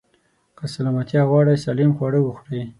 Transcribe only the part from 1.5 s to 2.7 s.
سالم خواړه وخورئ.